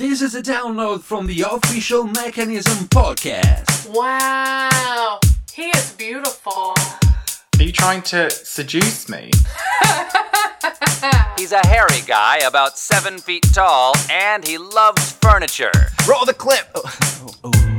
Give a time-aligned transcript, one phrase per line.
[0.00, 3.86] This is a download from the Official Mechanism podcast.
[3.94, 5.20] Wow,
[5.52, 6.74] he is beautiful.
[7.58, 9.30] Are you trying to seduce me?
[11.36, 15.70] He's a hairy guy, about seven feet tall, and he loves furniture.
[16.08, 16.70] Roll the clip!
[16.74, 16.90] Oh,
[17.22, 17.69] oh, oh.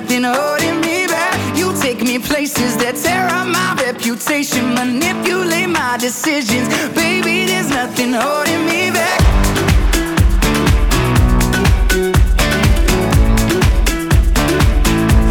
[0.00, 1.34] nothing holding me back.
[1.54, 6.66] You take me places that tear up my reputation, manipulate my decisions.
[6.94, 9.20] Baby, there's nothing holding me back.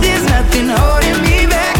[0.03, 1.75] There's nothing holding me back.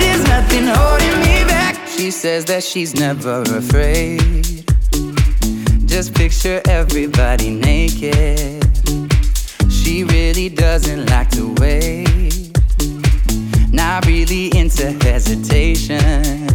[0.00, 1.74] There's nothing holding me back.
[1.86, 4.61] She says that she's never afraid
[5.92, 8.64] just picture everybody naked.
[9.70, 12.50] She really doesn't like to wait.
[13.70, 16.51] Not really into hesitation.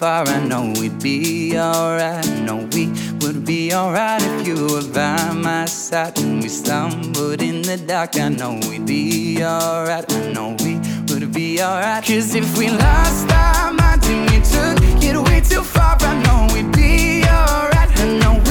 [0.00, 0.26] Far.
[0.26, 2.26] I know we'd be alright.
[2.46, 2.86] Know we
[3.20, 6.16] would be alright if you were by my side.
[6.16, 10.10] When we stumbled in the dark, I know we'd be alright.
[10.10, 12.02] I know we would be alright.
[12.02, 16.48] Cause if we lost our minds and we took it way too far, I know
[16.54, 17.90] we'd be alright.
[18.00, 18.49] I know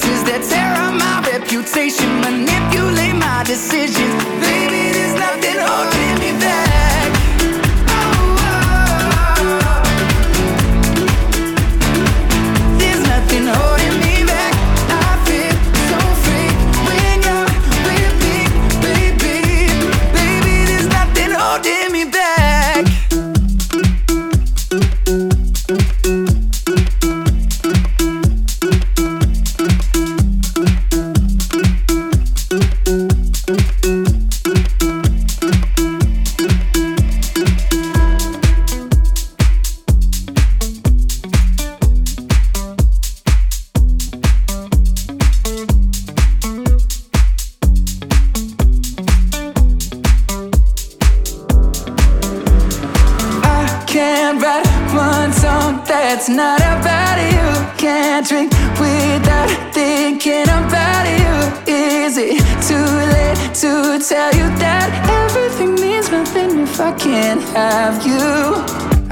[0.00, 4.14] take that tear up my reputation, manipulate my decisions.
[4.42, 4.97] Baby,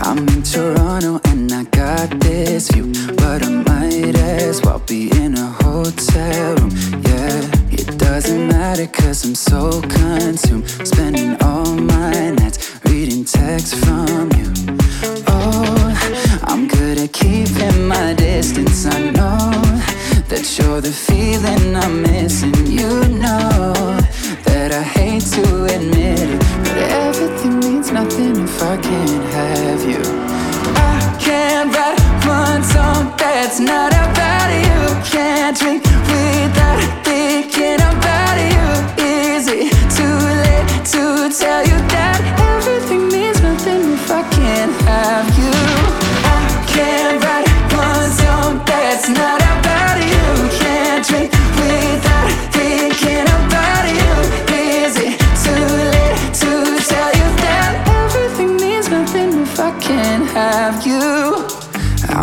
[0.06, 5.34] I'm in Toronto and I got this view, but I might as well be in
[5.34, 6.70] a hotel room.
[7.02, 14.30] Yeah, it doesn't matter cause I'm so consumed, spending all my nights reading texts from
[14.38, 14.52] you.
[15.26, 18.86] Oh, I'm good at keeping my distance.
[18.86, 19.50] I know
[20.28, 22.54] that you're the feeling I'm missing.
[22.64, 23.98] You know
[24.46, 30.02] that I hate to admit it, but everything means nothing if I can't have you.
[30.74, 35.10] I can't write one song that's not about you.
[35.10, 35.85] Can't drink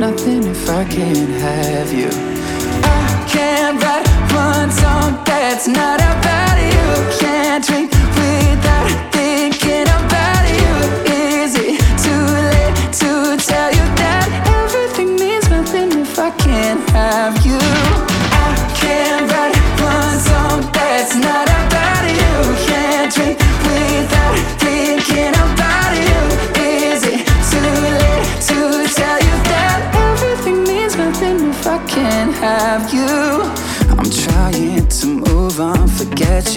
[0.00, 2.08] nothing if I can't have you.
[2.08, 7.18] I can't write one song that's not about you.
[7.18, 7.39] Can't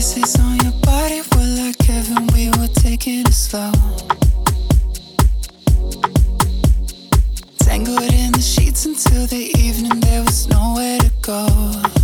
[0.00, 3.70] Kisses on your body were like heaven, we were taking it slow.
[7.58, 11.99] Tangled in the sheets until the evening, there was nowhere to go.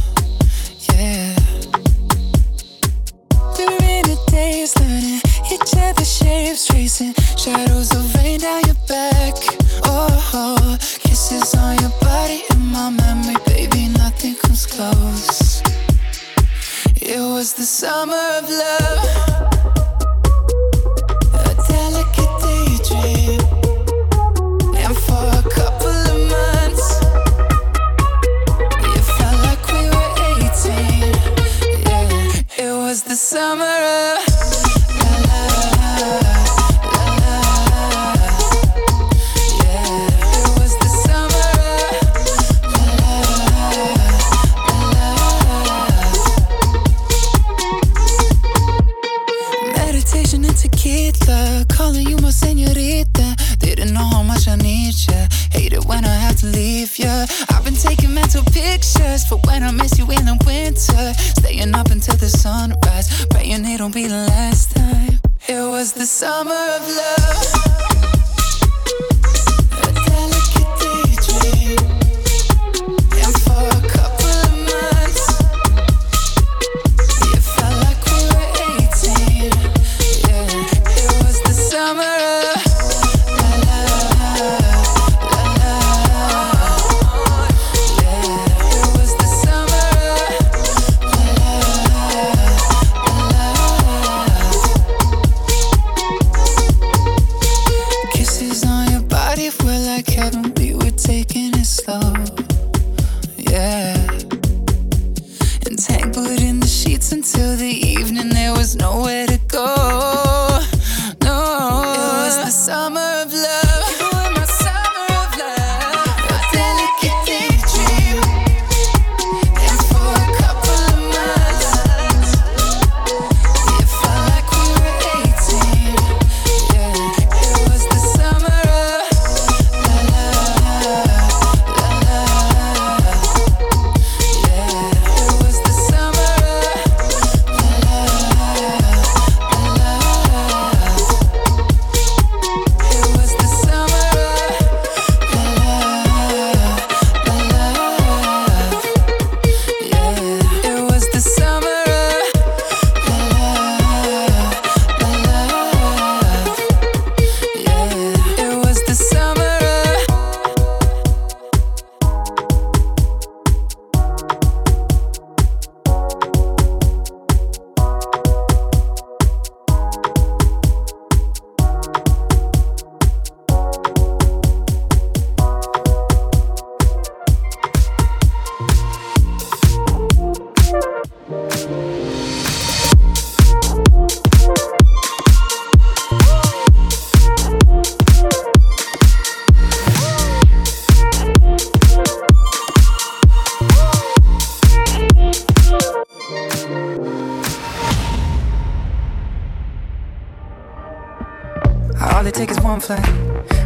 [202.26, 203.06] all take us one flight.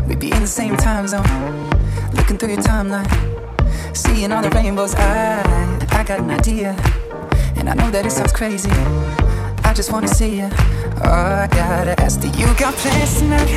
[0.07, 1.25] We'd be in the same time zone.
[2.13, 3.09] Looking through your timeline,
[3.97, 4.95] seeing all the rainbows.
[4.95, 5.41] I,
[5.91, 6.77] I got an idea,
[7.57, 8.71] and I know that it sounds crazy.
[9.65, 10.51] I just wanna see you.
[11.05, 13.51] Oh, I gotta ask do you got plans tonight.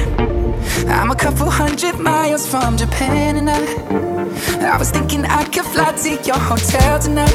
[0.87, 5.91] I'm a couple hundred miles from Japan, and I, I was thinking I could fly
[5.91, 7.33] to your hotel tonight.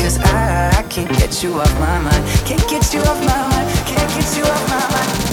[0.00, 2.24] Cause I, I, can't get you off my mind.
[2.46, 3.68] Can't get you off my mind.
[3.86, 5.31] Can't get you off my mind.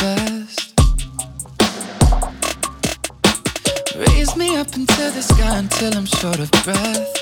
[0.00, 0.72] fast.
[3.96, 7.12] Raise me up into the sky until I'm short of breath.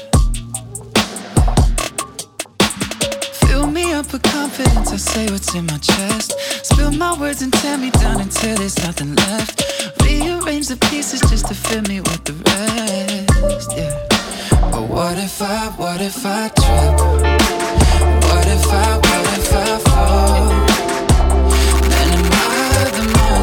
[3.42, 6.38] Fill me up with confidence, I say what's in my chest.
[6.70, 9.56] Spill my words and tear me down until there's nothing left.
[10.02, 13.72] Rearrange the pieces just to fill me with the rest.
[13.76, 13.94] Yeah.
[14.70, 16.94] But what if I, what if I trip?
[18.30, 19.07] What if I?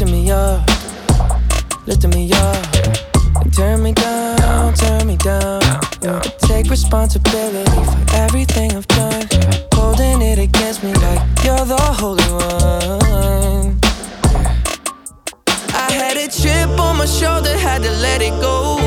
[0.00, 0.66] Lifting me up,
[1.86, 2.66] lifting me up.
[3.42, 5.60] And turn me down, turn me down.
[6.38, 9.28] Take responsibility for everything I've done.
[9.74, 13.78] Holding it against me like you're the holy one.
[15.74, 18.78] I had a chip on my shoulder, had to let it go.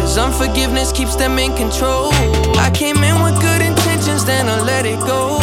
[0.00, 2.12] Cause unforgiveness keeps them in control.
[2.56, 5.38] I came in with good intentions, then I let it go.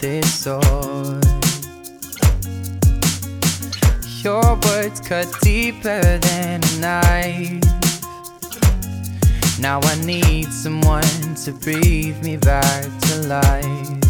[0.00, 1.20] this on.
[4.22, 7.62] Your words cut deeper than a knife.
[9.60, 14.00] Now I need someone to breathe me back to life.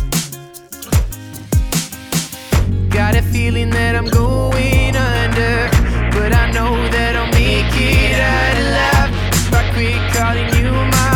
[2.91, 5.71] Got a feeling that I'm going under,
[6.17, 9.11] but I know that I'll make it out alive
[9.55, 11.16] I quit calling you my.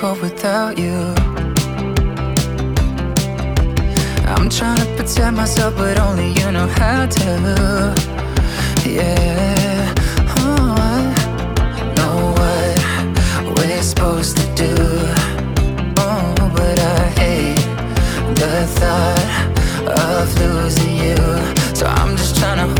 [0.00, 0.96] cold without you.
[4.32, 7.94] I'm trying to protect myself, but only you know how to.
[8.88, 9.94] Yeah.
[10.38, 11.00] Oh, I
[11.96, 14.74] know what we're supposed to do.
[15.98, 17.66] Oh, but I hate
[18.40, 19.26] the thought
[19.86, 21.16] of losing you.
[21.74, 22.79] So I'm just trying to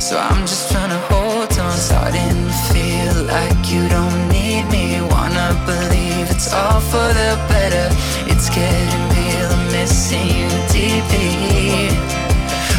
[0.00, 5.00] So I'm just trying to hold on, starting to feel like you don't need me.
[5.00, 7.88] Wanna believe it's all for the better.
[8.30, 11.88] It's getting real, missing you deeply.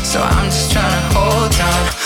[0.04, 2.05] So I'm just trying to hold on.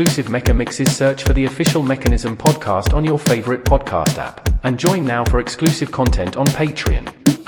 [0.00, 4.48] Exclusive Mechamixes, search for the official Mechanism podcast on your favorite podcast app.
[4.64, 7.39] And join now for exclusive content on Patreon.